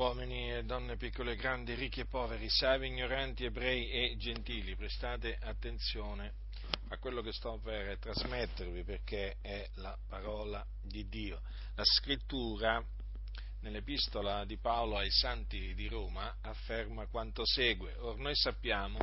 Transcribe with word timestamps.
uomini 0.00 0.50
e 0.50 0.64
donne 0.64 0.96
piccole 0.96 1.32
e 1.32 1.36
grandi, 1.36 1.74
ricchi 1.74 2.00
e 2.00 2.06
poveri, 2.06 2.48
savi, 2.48 2.86
ignoranti, 2.86 3.44
ebrei 3.44 3.90
e 3.90 4.16
gentili, 4.16 4.74
prestate 4.74 5.36
attenzione 5.38 6.32
a 6.88 6.96
quello 6.96 7.20
che 7.20 7.34
sto 7.34 7.60
per 7.62 7.98
trasmettervi 7.98 8.82
perché 8.82 9.36
è 9.42 9.68
la 9.74 9.94
parola 10.08 10.64
di 10.80 11.06
Dio. 11.06 11.42
La 11.74 11.84
scrittura 11.84 12.82
nell'epistola 13.60 14.46
di 14.46 14.56
Paolo 14.56 14.96
ai 14.96 15.10
santi 15.10 15.74
di 15.74 15.86
Roma 15.86 16.34
afferma 16.40 17.06
quanto 17.08 17.44
segue. 17.44 17.94
Or 17.98 18.16
noi 18.16 18.34
sappiamo 18.34 18.98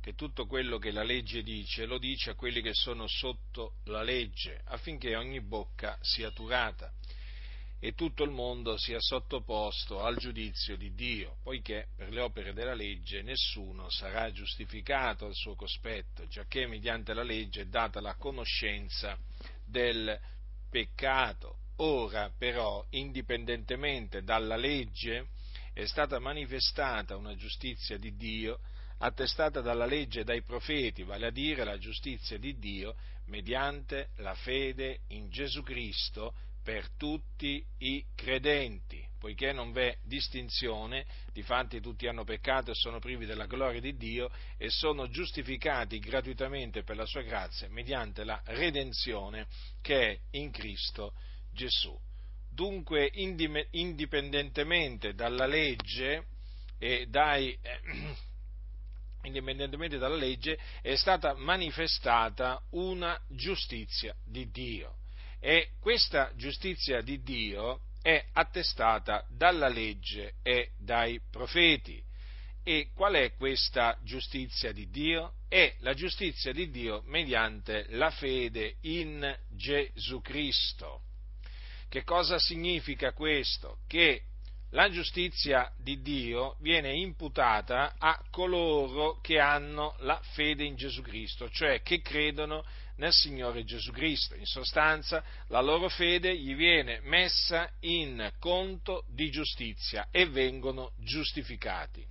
che 0.00 0.14
tutto 0.14 0.46
quello 0.46 0.78
che 0.78 0.92
la 0.92 1.02
legge 1.02 1.42
dice 1.42 1.86
lo 1.86 1.98
dice 1.98 2.30
a 2.30 2.34
quelli 2.34 2.62
che 2.62 2.72
sono 2.72 3.08
sotto 3.08 3.78
la 3.86 4.04
legge, 4.04 4.60
affinché 4.66 5.16
ogni 5.16 5.40
bocca 5.40 5.98
sia 6.02 6.30
turata 6.30 6.92
e 7.78 7.92
tutto 7.92 8.24
il 8.24 8.30
mondo 8.30 8.76
sia 8.78 9.00
sottoposto 9.00 10.02
al 10.02 10.16
giudizio 10.16 10.76
di 10.76 10.94
Dio, 10.94 11.36
poiché 11.42 11.88
per 11.94 12.10
le 12.10 12.20
opere 12.20 12.52
della 12.52 12.74
legge 12.74 13.22
nessuno 13.22 13.90
sarà 13.90 14.32
giustificato 14.32 15.26
al 15.26 15.34
suo 15.34 15.54
cospetto, 15.54 16.26
giacché 16.26 16.66
mediante 16.66 17.12
la 17.12 17.22
legge 17.22 17.62
è 17.62 17.66
data 17.66 18.00
la 18.00 18.14
conoscenza 18.14 19.18
del 19.64 20.18
peccato. 20.70 21.58
Ora 21.76 22.32
però, 22.36 22.84
indipendentemente 22.90 24.22
dalla 24.22 24.56
legge, 24.56 25.28
è 25.74 25.84
stata 25.84 26.18
manifestata 26.18 27.16
una 27.16 27.36
giustizia 27.36 27.98
di 27.98 28.16
Dio 28.16 28.60
attestata 28.98 29.60
dalla 29.60 29.84
legge 29.84 30.20
e 30.20 30.24
dai 30.24 30.40
profeti, 30.40 31.02
vale 31.02 31.26
a 31.26 31.30
dire 31.30 31.64
la 31.64 31.76
giustizia 31.76 32.38
di 32.38 32.58
Dio 32.58 32.96
mediante 33.26 34.10
la 34.16 34.34
fede 34.34 35.00
in 35.08 35.28
Gesù 35.28 35.62
Cristo 35.62 36.34
per 36.66 36.90
tutti 36.96 37.64
i 37.78 38.04
credenti, 38.16 39.00
poiché 39.20 39.52
non 39.52 39.70
v'è 39.70 39.98
distinzione, 40.02 41.06
difatti 41.32 41.80
tutti 41.80 42.08
hanno 42.08 42.24
peccato 42.24 42.72
e 42.72 42.74
sono 42.74 42.98
privi 42.98 43.24
della 43.24 43.46
gloria 43.46 43.80
di 43.80 43.96
Dio 43.96 44.32
e 44.56 44.68
sono 44.68 45.08
giustificati 45.08 46.00
gratuitamente 46.00 46.82
per 46.82 46.96
la 46.96 47.06
sua 47.06 47.22
grazia 47.22 47.68
mediante 47.68 48.24
la 48.24 48.42
redenzione 48.46 49.46
che 49.80 50.10
è 50.10 50.18
in 50.30 50.50
Cristo 50.50 51.12
Gesù. 51.52 51.96
Dunque, 52.50 53.10
indipendentemente 53.12 55.14
dalla 55.14 55.46
legge 55.46 56.26
e 56.80 57.06
dai, 57.06 57.56
eh, 57.62 57.80
indipendentemente 59.22 59.98
dalla 59.98 60.16
legge, 60.16 60.58
è 60.82 60.96
stata 60.96 61.32
manifestata 61.34 62.60
una 62.70 63.16
giustizia 63.28 64.12
di 64.24 64.50
Dio 64.50 64.96
e 65.40 65.70
questa 65.80 66.32
giustizia 66.36 67.00
di 67.02 67.22
Dio 67.22 67.80
è 68.02 68.24
attestata 68.32 69.26
dalla 69.28 69.68
legge 69.68 70.34
e 70.42 70.70
dai 70.78 71.20
profeti. 71.30 72.02
E 72.62 72.90
qual 72.94 73.14
è 73.14 73.34
questa 73.34 73.98
giustizia 74.02 74.72
di 74.72 74.88
Dio? 74.90 75.34
È 75.48 75.76
la 75.80 75.94
giustizia 75.94 76.52
di 76.52 76.70
Dio 76.70 77.02
mediante 77.06 77.86
la 77.90 78.10
fede 78.10 78.76
in 78.82 79.36
Gesù 79.50 80.20
Cristo. 80.20 81.02
Che 81.88 82.02
cosa 82.02 82.38
significa 82.38 83.12
questo? 83.12 83.78
Che 83.86 84.22
la 84.70 84.90
giustizia 84.90 85.72
di 85.78 86.02
Dio 86.02 86.56
viene 86.60 86.92
imputata 86.92 87.94
a 87.98 88.20
coloro 88.30 89.20
che 89.20 89.38
hanno 89.38 89.94
la 90.00 90.20
fede 90.34 90.64
in 90.64 90.74
Gesù 90.74 91.02
Cristo, 91.02 91.48
cioè 91.50 91.82
che 91.82 92.00
credono 92.00 92.64
nel 92.96 93.12
Signore 93.12 93.64
Gesù 93.64 93.92
Cristo. 93.92 94.34
In 94.34 94.46
sostanza, 94.46 95.22
la 95.48 95.60
loro 95.60 95.88
fede 95.88 96.36
gli 96.36 96.54
viene 96.54 97.00
messa 97.02 97.70
in 97.80 98.30
conto 98.38 99.04
di 99.08 99.30
giustizia 99.30 100.08
e 100.10 100.26
vengono 100.26 100.92
giustificati. 100.98 102.04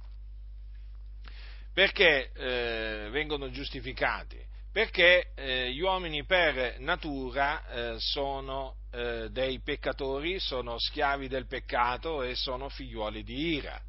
Perché 1.73 2.31
eh, 2.33 3.09
vengono 3.11 3.49
giustificati? 3.49 4.41
Perché 4.71 5.31
eh, 5.35 5.71
gli 5.71 5.81
uomini 5.81 6.25
per 6.25 6.79
natura 6.79 7.65
eh, 7.67 7.95
sono 7.99 8.75
eh, 8.91 9.29
dei 9.29 9.59
peccatori, 9.61 10.39
sono 10.39 10.77
schiavi 10.77 11.27
del 11.27 11.47
peccato 11.47 12.23
e 12.23 12.35
sono 12.35 12.69
figliuoli 12.69 13.23
di 13.23 13.53
ira 13.55 13.81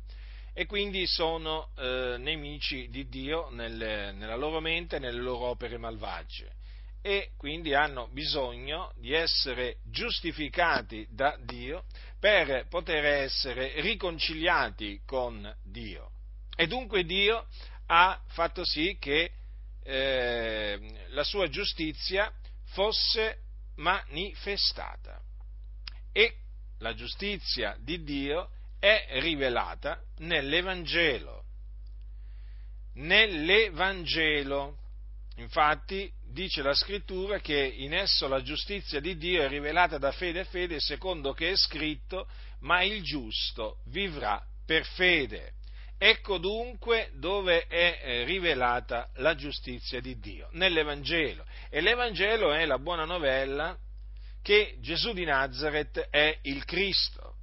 e 0.53 0.65
quindi 0.67 1.07
sono 1.07 1.71
eh, 1.77 2.17
nemici 2.19 2.89
di 2.89 3.09
Dio 3.09 3.51
nelle, 3.51 4.13
nella 4.13 4.37
loro 4.37 4.61
mente 4.61 4.97
e 4.97 4.99
nelle 4.99 5.21
loro 5.21 5.47
opere 5.47 5.77
malvagie 5.77 6.55
e 7.07 7.31
quindi 7.37 7.73
hanno 7.73 8.09
bisogno 8.09 8.93
di 8.97 9.13
essere 9.13 9.77
giustificati 9.85 11.07
da 11.09 11.39
Dio 11.41 11.85
per 12.19 12.67
poter 12.69 13.05
essere 13.05 13.81
riconciliati 13.81 15.01
con 15.07 15.57
Dio. 15.63 16.11
E 16.57 16.67
dunque 16.67 17.05
Dio 17.05 17.47
ha 17.87 18.21
fatto 18.31 18.65
sì 18.65 18.97
che 18.99 19.31
eh, 19.85 21.07
la 21.11 21.23
sua 21.23 21.49
giustizia 21.49 22.29
fosse 22.71 23.39
manifestata. 23.77 25.23
E 26.11 26.39
la 26.79 26.93
giustizia 26.93 27.77
di 27.79 28.03
Dio 28.03 28.51
è 28.81 29.21
rivelata 29.21 30.03
nell'Evangelo. 30.17 31.45
Nell'Evangelo. 32.95 34.79
Infatti 35.37 36.11
dice 36.37 36.61
la 36.61 36.75
scrittura 36.75 37.39
che 37.39 37.57
in 37.57 37.95
esso 37.95 38.29
la 38.29 38.43
giustizia 38.43 39.01
di 39.01 39.17
Dio 39.17 39.43
è 39.43 39.49
rivelata 39.49 39.97
da 39.97 40.13
fede 40.13 40.41
a 40.41 40.45
fede, 40.45 40.81
secondo 40.81 41.33
che 41.33 41.51
è 41.51 41.57
scritto, 41.57 42.29
ma 42.61 42.83
il 42.83 43.03
giusto 43.03 43.79
vivrà 43.87 44.45
per 44.67 44.85
fede. 44.85 45.53
Ecco 45.97 46.37
dunque 46.37 47.11
dove 47.15 47.67
è 47.67 48.01
eh, 48.03 48.25
rivelata 48.25 49.09
la 49.15 49.35
giustizia 49.35 49.99
di 50.03 50.19
Dio, 50.19 50.49
nell'Evangelo. 50.53 51.43
E 51.71 51.81
l'Evangelo 51.81 52.53
è 52.53 52.67
la 52.67 52.79
buona 52.79 53.07
novella 53.07 53.75
che 54.43 54.77
Gesù 54.81 55.15
di 55.15 55.25
Nazareth 55.25 55.99
è 56.11 56.39
il 56.43 56.67
Cristo, 56.67 57.37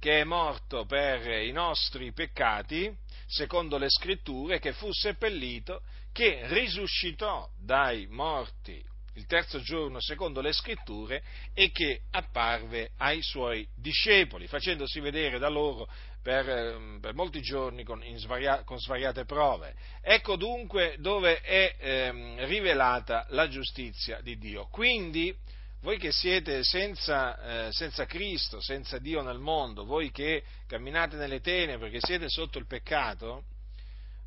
che 0.00 0.22
è 0.22 0.24
morto 0.24 0.84
per 0.84 1.28
i 1.28 1.52
nostri 1.52 2.12
peccati, 2.12 2.92
secondo 3.26 3.78
le 3.78 3.90
scritture, 3.90 4.58
che 4.58 4.72
fu 4.72 4.92
seppellito 4.92 5.82
che 6.12 6.40
risuscitò 6.48 7.48
dai 7.58 8.06
morti 8.06 8.82
il 9.16 9.26
terzo 9.26 9.60
giorno 9.60 10.00
secondo 10.00 10.40
le 10.40 10.52
scritture 10.52 11.22
e 11.54 11.70
che 11.70 12.02
apparve 12.10 12.90
ai 12.98 13.22
suoi 13.22 13.66
discepoli, 13.74 14.46
facendosi 14.46 15.00
vedere 15.00 15.38
da 15.38 15.48
loro 15.48 15.88
per, 16.22 16.48
ehm, 16.48 16.98
per 17.00 17.14
molti 17.14 17.40
giorni 17.40 17.82
con, 17.82 18.02
svaria, 18.16 18.62
con, 18.64 18.78
svariate 18.78 19.24
prove. 19.24 19.74
Ecco 20.02 20.36
dunque 20.36 20.96
dove 20.98 21.40
è 21.40 21.76
eh, 21.78 22.46
rivelata 22.46 23.26
la 23.30 23.48
giustizia 23.48 24.20
di 24.20 24.36
Dio. 24.38 24.66
Quindi 24.70 25.34
voi 25.80 25.98
che 25.98 26.10
siete 26.12 26.64
senza, 26.64 27.66
eh, 27.66 27.72
senza, 27.72 28.06
Cristo, 28.06 28.60
senza 28.60 28.98
Dio 28.98 29.22
nel 29.22 29.38
mondo, 29.38 29.84
voi 29.84 30.10
che 30.10 30.42
camminate 30.66 31.16
nelle 31.16 31.40
tenebre, 31.40 31.90
che 31.90 32.00
siete 32.00 32.28
sotto 32.28 32.58
il 32.58 32.66
peccato, 32.66 33.44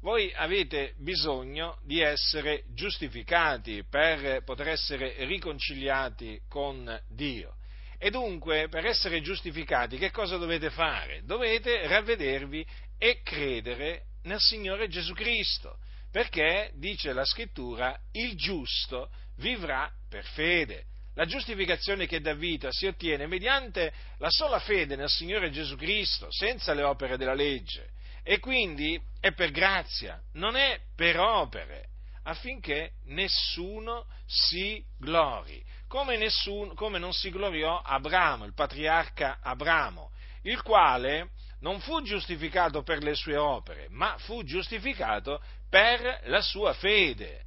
voi 0.01 0.31
avete 0.33 0.93
bisogno 0.97 1.79
di 1.83 1.99
essere 1.99 2.63
giustificati 2.73 3.83
per 3.83 4.43
poter 4.43 4.69
essere 4.69 5.25
riconciliati 5.25 6.39
con 6.47 7.01
Dio. 7.09 7.55
E 7.97 8.09
dunque, 8.09 8.69
per 8.69 8.85
essere 8.85 9.21
giustificati, 9.21 9.97
che 9.97 10.11
cosa 10.11 10.37
dovete 10.37 10.69
fare? 10.69 11.21
Dovete 11.25 11.85
ravvedervi 11.85 12.65
e 12.97 13.21
credere 13.21 14.03
nel 14.23 14.39
Signore 14.39 14.87
Gesù 14.87 15.13
Cristo, 15.13 15.79
perché, 16.09 16.71
dice 16.75 17.11
la 17.11 17.25
scrittura, 17.25 17.99
il 18.13 18.37
giusto 18.37 19.09
vivrà 19.35 19.91
per 20.07 20.23
fede. 20.23 20.85
La 21.15 21.25
giustificazione 21.25 22.07
che 22.07 22.21
dà 22.21 22.33
vita 22.33 22.71
si 22.71 22.85
ottiene 22.85 23.27
mediante 23.27 23.93
la 24.19 24.29
sola 24.29 24.59
fede 24.59 24.95
nel 24.95 25.09
Signore 25.09 25.51
Gesù 25.51 25.75
Cristo, 25.75 26.31
senza 26.31 26.73
le 26.73 26.83
opere 26.83 27.17
della 27.17 27.33
legge 27.33 27.97
e 28.23 28.39
quindi 28.39 28.99
è 29.19 29.33
per 29.33 29.51
grazia, 29.51 30.21
non 30.33 30.55
è 30.55 30.79
per 30.95 31.19
opere, 31.19 31.87
affinché 32.23 32.91
nessuno 33.05 34.05
si 34.27 34.83
glori, 34.99 35.63
come, 35.87 36.15
nessuno, 36.15 36.73
come 36.75 36.99
non 36.99 37.11
si 37.11 37.31
gloriò 37.31 37.81
Abramo, 37.81 38.45
il 38.45 38.53
patriarca 38.53 39.39
Abramo, 39.41 40.11
il 40.43 40.61
quale 40.61 41.29
non 41.61 41.79
fu 41.79 42.01
giustificato 42.03 42.83
per 42.83 43.01
le 43.01 43.15
sue 43.15 43.35
opere, 43.35 43.87
ma 43.89 44.15
fu 44.19 44.43
giustificato 44.43 45.41
per 45.67 46.21
la 46.25 46.41
sua 46.41 46.73
fede. 46.73 47.45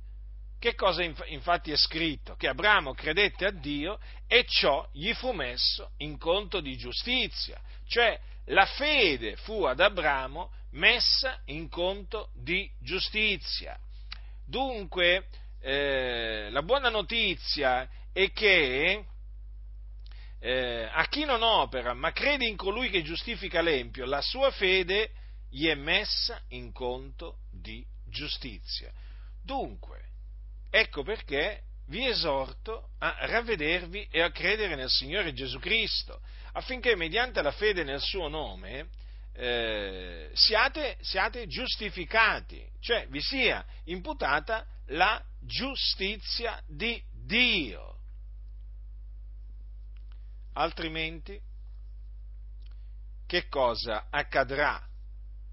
Che 0.63 0.77
cosa 0.77 1.03
infatti 1.03 1.73
è 1.73 1.77
scritto? 1.77 2.37
Che 2.37 2.47
Abramo 2.47 2.95
credette 2.95 3.47
a 3.47 3.51
Dio 3.51 3.99
e 4.29 4.45
ciò 4.47 4.89
gli 4.93 5.13
fu 5.13 5.33
messo 5.33 5.91
in 5.97 6.17
conto 6.19 6.61
di 6.61 6.77
giustizia, 6.77 7.61
cioè 7.89 8.17
la 8.45 8.65
fede 8.65 9.35
fu 9.35 9.65
ad 9.65 9.81
Abramo 9.81 10.53
messa 10.75 11.41
in 11.47 11.69
conto 11.69 12.31
di 12.33 12.71
giustizia. 12.79 13.77
Dunque, 14.47 15.27
eh, 15.59 16.47
la 16.51 16.63
buona 16.63 16.91
notizia 16.91 17.89
è 18.13 18.31
che 18.31 19.05
eh, 20.39 20.89
a 20.93 21.05
chi 21.09 21.25
non 21.25 21.43
opera, 21.43 21.93
ma 21.93 22.13
crede 22.13 22.47
in 22.47 22.55
colui 22.55 22.89
che 22.89 23.03
giustifica 23.03 23.63
l'empio, 23.63 24.05
la 24.05 24.21
sua 24.21 24.53
fede 24.53 25.11
gli 25.51 25.67
è 25.67 25.75
messa 25.75 26.41
in 26.51 26.71
conto 26.71 27.39
di 27.51 27.85
giustizia. 28.07 28.93
Dunque, 29.43 30.11
ecco 30.75 31.03
perché 31.03 31.65
vi 31.89 32.07
esorto 32.07 32.93
a 32.99 33.15
ravvedervi 33.27 34.09
e 34.11 34.23
a 34.23 34.31
credere 34.31 34.75
nel 34.75 34.89
Signore 34.89 35.35
Gesù 35.35 35.59
Cristo, 35.59 36.23
affinché 36.53 36.97
mediante 36.97 37.43
la 37.43 37.53
fede 37.53 37.85
nel 37.85 38.01
suo 38.01 38.29
nome 38.29 38.89
eh, 39.35 40.31
siate, 40.33 40.97
siate 41.03 41.47
giustificati, 41.47 42.67
cioè 42.81 43.07
vi 43.09 43.21
sia 43.21 43.63
imputata 43.85 44.67
la 44.87 45.23
giustizia 45.41 46.59
di 46.67 47.03
Dio. 47.11 47.99
Altrimenti, 50.55 51.39
che 53.27 53.49
cosa 53.49 54.07
accadrà 54.09 54.83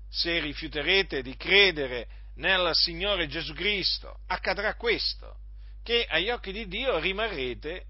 se 0.09 0.39
rifiuterete 0.39 1.21
di 1.21 1.35
credere 1.35 2.07
nel 2.39 2.71
Signore 2.73 3.27
Gesù 3.27 3.53
Cristo? 3.53 4.19
Accadrà 4.27 4.75
questo, 4.75 5.37
che 5.83 6.05
agli 6.09 6.29
occhi 6.29 6.51
di 6.51 6.67
Dio 6.67 6.99
rimarrete 6.99 7.85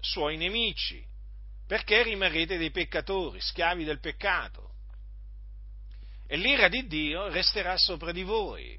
suoi 0.00 0.36
nemici, 0.36 1.04
perché 1.66 2.02
rimarrete 2.02 2.58
dei 2.58 2.70
peccatori, 2.70 3.40
schiavi 3.40 3.84
del 3.84 4.00
peccato. 4.00 4.70
E 6.26 6.36
l'ira 6.36 6.68
di 6.68 6.86
Dio 6.86 7.28
resterà 7.28 7.76
sopra 7.76 8.12
di 8.12 8.22
voi. 8.22 8.78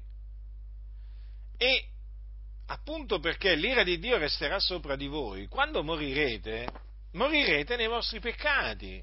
E 1.56 1.88
appunto 2.66 3.18
perché 3.20 3.54
l'ira 3.54 3.82
di 3.82 3.98
Dio 3.98 4.16
resterà 4.18 4.58
sopra 4.58 4.96
di 4.96 5.06
voi, 5.06 5.46
quando 5.48 5.82
morirete, 5.82 6.68
morirete 7.12 7.76
nei 7.76 7.86
vostri 7.86 8.20
peccati 8.20 9.02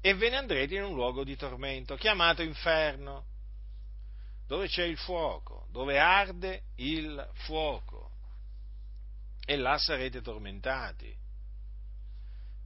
e 0.00 0.14
ve 0.14 0.30
ne 0.30 0.36
andrete 0.36 0.74
in 0.74 0.84
un 0.84 0.94
luogo 0.94 1.22
di 1.22 1.36
tormento, 1.36 1.94
chiamato 1.94 2.42
inferno, 2.42 3.26
dove 4.52 4.68
c'è 4.68 4.84
il 4.84 4.98
fuoco, 4.98 5.66
dove 5.70 5.98
arde 5.98 6.64
il 6.76 7.26
fuoco, 7.46 8.10
e 9.46 9.56
là 9.56 9.78
sarete 9.78 10.20
tormentati. 10.20 11.10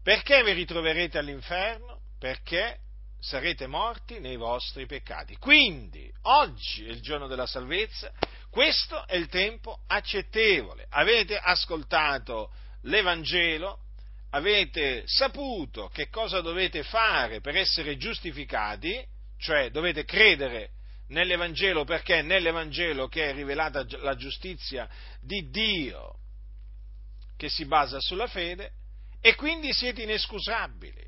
Perché 0.02 0.42
vi 0.42 0.50
ritroverete 0.50 1.16
all'inferno? 1.16 2.00
Perché 2.18 2.80
sarete 3.20 3.68
morti 3.68 4.18
nei 4.18 4.34
vostri 4.34 4.84
peccati. 4.86 5.36
Quindi, 5.36 6.12
oggi 6.22 6.84
è 6.84 6.90
il 6.90 7.00
giorno 7.00 7.28
della 7.28 7.46
salvezza, 7.46 8.12
questo 8.50 9.06
è 9.06 9.14
il 9.14 9.28
tempo 9.28 9.82
accettevole. 9.86 10.86
Avete 10.88 11.38
ascoltato 11.38 12.52
l'Evangelo, 12.82 13.82
avete 14.30 15.04
saputo 15.06 15.86
che 15.86 16.08
cosa 16.08 16.40
dovete 16.40 16.82
fare 16.82 17.40
per 17.40 17.54
essere 17.54 17.96
giustificati, 17.96 19.06
cioè 19.38 19.70
dovete 19.70 20.04
credere 20.04 20.70
nell'Evangelo 21.08 21.84
perché 21.84 22.18
è 22.18 22.22
nell'Evangelo 22.22 23.08
che 23.08 23.30
è 23.30 23.32
rivelata 23.32 23.84
la 23.98 24.16
giustizia 24.16 24.88
di 25.20 25.48
Dio 25.50 26.18
che 27.36 27.48
si 27.48 27.66
basa 27.66 28.00
sulla 28.00 28.26
fede 28.26 28.72
e 29.20 29.34
quindi 29.34 29.72
siete 29.72 30.02
inescusabili. 30.02 31.04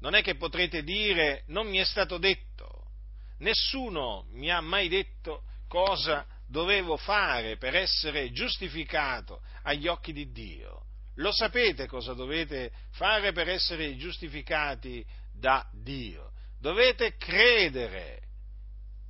Non 0.00 0.14
è 0.14 0.22
che 0.22 0.36
potrete 0.36 0.82
dire 0.82 1.44
non 1.48 1.68
mi 1.68 1.78
è 1.78 1.84
stato 1.84 2.18
detto, 2.18 2.90
nessuno 3.38 4.26
mi 4.32 4.50
ha 4.50 4.60
mai 4.60 4.88
detto 4.88 5.44
cosa 5.68 6.26
dovevo 6.48 6.96
fare 6.96 7.56
per 7.56 7.74
essere 7.74 8.30
giustificato 8.32 9.40
agli 9.62 9.86
occhi 9.86 10.12
di 10.12 10.30
Dio. 10.32 10.86
Lo 11.16 11.32
sapete 11.32 11.86
cosa 11.86 12.14
dovete 12.14 12.72
fare 12.92 13.32
per 13.32 13.48
essere 13.48 13.96
giustificati 13.96 15.04
da 15.32 15.66
Dio? 15.72 16.32
Dovete 16.58 17.16
credere 17.16 18.20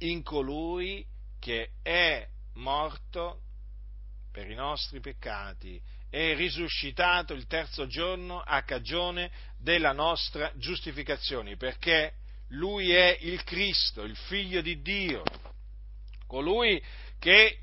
in 0.02 0.22
colui 0.22 1.04
che 1.38 1.70
è 1.82 2.26
morto 2.54 3.40
per 4.30 4.50
i 4.50 4.54
nostri 4.54 5.00
peccati 5.00 5.80
e 6.08 6.34
risuscitato 6.34 7.32
il 7.32 7.46
terzo 7.46 7.86
giorno 7.86 8.40
a 8.40 8.62
cagione 8.62 9.30
della 9.58 9.92
nostra 9.92 10.52
giustificazione, 10.56 11.56
perché 11.56 12.14
lui 12.48 12.92
è 12.92 13.16
il 13.20 13.42
Cristo, 13.44 14.02
il 14.02 14.16
figlio 14.16 14.60
di 14.60 14.82
Dio, 14.82 15.22
colui 16.26 16.82
che 17.18 17.58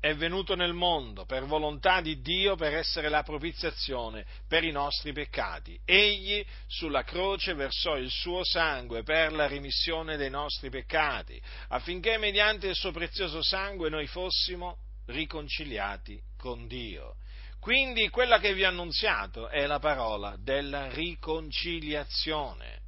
è 0.00 0.14
venuto 0.14 0.56
nel 0.56 0.72
mondo 0.72 1.26
per 1.26 1.44
volontà 1.44 2.00
di 2.00 2.22
Dio 2.22 2.56
per 2.56 2.74
essere 2.74 3.10
la 3.10 3.22
propiziazione 3.22 4.24
per 4.48 4.64
i 4.64 4.70
nostri 4.70 5.12
peccati. 5.12 5.78
Egli 5.84 6.42
sulla 6.66 7.04
croce 7.04 7.52
versò 7.52 7.98
il 7.98 8.10
suo 8.10 8.42
sangue 8.42 9.02
per 9.02 9.32
la 9.32 9.46
rimissione 9.46 10.16
dei 10.16 10.30
nostri 10.30 10.70
peccati, 10.70 11.40
affinché 11.68 12.16
mediante 12.16 12.68
il 12.68 12.74
suo 12.74 12.92
prezioso 12.92 13.42
sangue 13.42 13.90
noi 13.90 14.06
fossimo 14.06 14.78
riconciliati 15.06 16.18
con 16.38 16.66
Dio. 16.66 17.16
Quindi 17.60 18.08
quella 18.08 18.38
che 18.38 18.54
vi 18.54 18.64
ho 18.64 18.68
annunziato 18.68 19.48
è 19.48 19.66
la 19.66 19.78
parola 19.78 20.34
della 20.38 20.88
riconciliazione. 20.88 22.78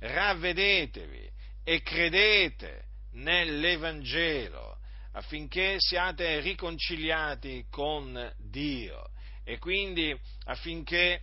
Ravvedetevi 0.00 1.30
e 1.62 1.80
credete 1.82 2.86
nell'Evangelo 3.12 4.78
affinché 5.16 5.76
siate 5.78 6.40
riconciliati 6.40 7.66
con 7.70 8.32
Dio 8.38 9.10
e 9.44 9.58
quindi 9.58 10.14
affinché 10.44 11.22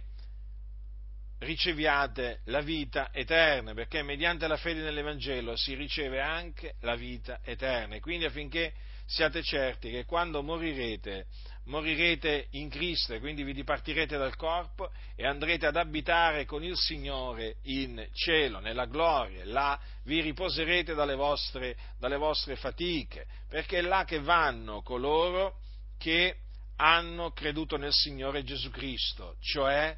riceviate 1.39 2.41
la 2.45 2.61
vita 2.61 3.11
eterna, 3.11 3.73
perché 3.73 4.01
mediante 4.01 4.47
la 4.47 4.57
fede 4.57 4.81
nell'Evangelo 4.81 5.55
si 5.55 5.75
riceve 5.75 6.21
anche 6.21 6.75
la 6.79 6.95
vita 6.95 7.39
eterna. 7.43 7.95
E 7.95 7.99
quindi 7.99 8.25
affinché 8.25 8.73
siate 9.05 9.43
certi 9.43 9.91
che 9.91 10.05
quando 10.05 10.41
morirete, 10.41 11.27
morirete 11.65 12.47
in 12.51 12.69
Cristo 12.69 13.13
e 13.13 13.19
quindi 13.19 13.43
vi 13.43 13.53
dipartirete 13.53 14.17
dal 14.17 14.35
corpo 14.35 14.91
e 15.15 15.25
andrete 15.25 15.65
ad 15.65 15.77
abitare 15.77 16.45
con 16.45 16.63
il 16.63 16.75
Signore 16.75 17.57
in 17.63 18.05
cielo, 18.13 18.59
nella 18.59 18.85
gloria, 18.85 19.45
là 19.45 19.79
vi 20.03 20.21
riposerete 20.21 20.93
dalle 20.93 21.15
vostre, 21.15 21.77
dalle 21.97 22.17
vostre 22.17 22.55
fatiche, 22.55 23.25
perché 23.47 23.79
è 23.79 23.81
là 23.81 24.03
che 24.03 24.19
vanno 24.19 24.81
coloro 24.81 25.59
che 25.97 26.37
hanno 26.77 27.31
creduto 27.31 27.77
nel 27.77 27.93
Signore 27.93 28.43
Gesù 28.43 28.69
Cristo, 28.69 29.37
cioè 29.39 29.95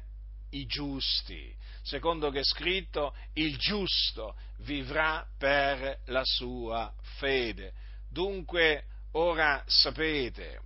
i 0.50 0.66
giusti. 0.66 1.54
Secondo 1.82 2.30
che 2.30 2.40
è 2.40 2.44
scritto, 2.44 3.14
il 3.34 3.56
giusto 3.58 4.36
vivrà 4.58 5.26
per 5.38 6.00
la 6.06 6.22
sua 6.24 6.92
fede. 7.18 7.72
Dunque, 8.08 8.84
ora 9.12 9.62
sapete 9.66 10.60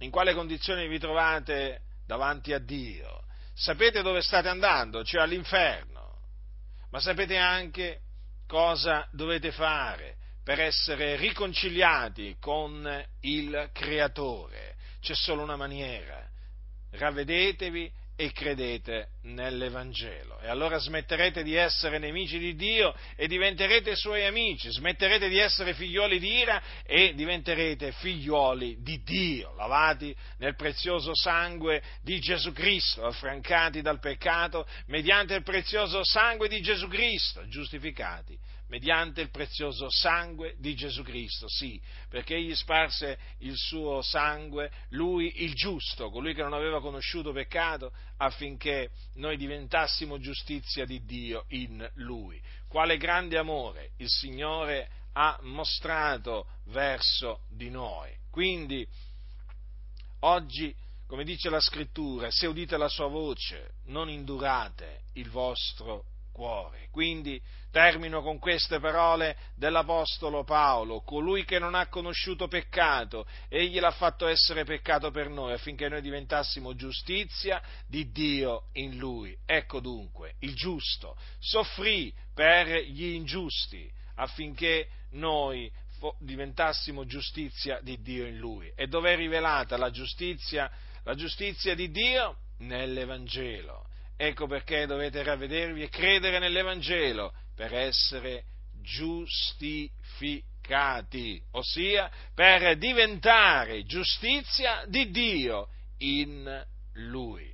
in 0.00 0.10
quale 0.10 0.34
condizione 0.34 0.88
vi 0.88 0.98
trovate 0.98 1.82
davanti 2.06 2.52
a 2.52 2.58
Dio, 2.58 3.24
sapete 3.54 4.02
dove 4.02 4.20
state 4.20 4.48
andando, 4.48 5.04
cioè 5.04 5.22
all'inferno, 5.22 6.18
ma 6.90 7.00
sapete 7.00 7.36
anche 7.36 8.00
cosa 8.46 9.06
dovete 9.12 9.52
fare 9.52 10.16
per 10.42 10.60
essere 10.60 11.16
riconciliati 11.16 12.36
con 12.40 13.06
il 13.20 13.70
Creatore. 13.72 14.76
C'è 15.00 15.14
solo 15.14 15.42
una 15.42 15.56
maniera, 15.56 16.28
ravvedetevi 16.90 17.92
e 18.20 18.32
credete 18.32 19.12
nell'Evangelo. 19.22 20.40
E 20.40 20.48
allora 20.48 20.76
smetterete 20.76 21.42
di 21.42 21.54
essere 21.54 21.98
nemici 21.98 22.38
di 22.38 22.54
Dio 22.54 22.94
e 23.16 23.26
diventerete 23.26 23.96
suoi 23.96 24.26
amici, 24.26 24.70
smetterete 24.70 25.26
di 25.30 25.38
essere 25.38 25.72
figlioli 25.72 26.18
di 26.18 26.30
ira 26.30 26.62
e 26.84 27.14
diventerete 27.14 27.92
figlioli 27.92 28.82
di 28.82 29.02
Dio, 29.02 29.54
lavati 29.54 30.14
nel 30.36 30.54
prezioso 30.54 31.14
sangue 31.14 31.82
di 32.02 32.20
Gesù 32.20 32.52
Cristo, 32.52 33.06
affrancati 33.06 33.80
dal 33.80 34.00
peccato 34.00 34.66
mediante 34.88 35.34
il 35.34 35.42
prezioso 35.42 36.04
sangue 36.04 36.48
di 36.48 36.60
Gesù 36.60 36.88
Cristo, 36.88 37.48
giustificati 37.48 38.38
mediante 38.70 39.20
il 39.20 39.30
prezioso 39.30 39.90
sangue 39.90 40.54
di 40.58 40.74
Gesù 40.74 41.02
Cristo, 41.02 41.48
sì, 41.48 41.80
perché 42.08 42.36
egli 42.36 42.54
sparse 42.54 43.18
il 43.38 43.56
suo 43.56 44.00
sangue, 44.00 44.70
lui 44.90 45.42
il 45.42 45.54
giusto, 45.54 46.08
colui 46.08 46.34
che 46.34 46.42
non 46.42 46.52
aveva 46.52 46.80
conosciuto 46.80 47.32
peccato, 47.32 47.92
affinché 48.18 48.90
noi 49.14 49.36
diventassimo 49.36 50.18
giustizia 50.20 50.84
di 50.84 51.04
Dio 51.04 51.44
in 51.48 51.88
lui. 51.94 52.40
Quale 52.68 52.96
grande 52.96 53.36
amore 53.36 53.90
il 53.96 54.08
Signore 54.08 54.88
ha 55.14 55.36
mostrato 55.42 56.46
verso 56.66 57.40
di 57.50 57.70
noi. 57.70 58.16
Quindi, 58.30 58.86
oggi, 60.20 60.72
come 61.08 61.24
dice 61.24 61.50
la 61.50 61.60
scrittura, 61.60 62.30
se 62.30 62.46
udite 62.46 62.76
la 62.76 62.88
sua 62.88 63.08
voce, 63.08 63.72
non 63.86 64.08
indurate 64.08 65.02
il 65.14 65.28
vostro 65.28 66.04
cuore. 66.32 66.88
Quindi 66.90 67.40
termino 67.70 68.22
con 68.22 68.38
queste 68.38 68.80
parole 68.80 69.36
dell'Apostolo 69.54 70.44
Paolo, 70.44 71.00
colui 71.00 71.44
che 71.44 71.58
non 71.58 71.74
ha 71.74 71.86
conosciuto 71.86 72.48
peccato, 72.48 73.26
egli 73.48 73.78
l'ha 73.78 73.90
fatto 73.92 74.26
essere 74.26 74.64
peccato 74.64 75.10
per 75.10 75.28
noi 75.28 75.52
affinché 75.52 75.88
noi 75.88 76.00
diventassimo 76.00 76.74
giustizia 76.74 77.62
di 77.86 78.10
Dio 78.10 78.68
in 78.72 78.96
lui. 78.96 79.36
Ecco 79.46 79.80
dunque, 79.80 80.34
il 80.40 80.54
giusto 80.54 81.16
soffrì 81.38 82.12
per 82.34 82.66
gli 82.66 83.12
ingiusti 83.12 83.90
affinché 84.16 84.88
noi 85.10 85.70
diventassimo 86.18 87.04
giustizia 87.04 87.78
di 87.82 88.00
Dio 88.00 88.26
in 88.26 88.38
lui. 88.38 88.72
E 88.74 88.86
dove 88.86 89.12
è 89.12 89.16
rivelata 89.16 89.76
la 89.76 89.90
giustizia? 89.90 90.70
La 91.04 91.14
giustizia 91.14 91.74
di 91.74 91.90
Dio? 91.90 92.36
Nell'Evangelo. 92.58 93.89
Ecco 94.22 94.46
perché 94.46 94.84
dovete 94.84 95.22
ravvedervi 95.22 95.82
e 95.82 95.88
credere 95.88 96.38
nell'Evangelo 96.38 97.32
per 97.54 97.72
essere 97.72 98.44
giustificati, 98.82 101.42
ossia 101.52 102.10
per 102.34 102.76
diventare 102.76 103.84
giustizia 103.84 104.84
di 104.86 105.10
Dio 105.10 105.68
in 106.00 106.66
Lui. 106.96 107.50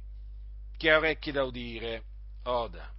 Chi 0.76 0.88
ha 0.88 0.96
orecchi 0.96 1.30
da 1.30 1.44
udire, 1.44 2.02
oda. 2.42 2.92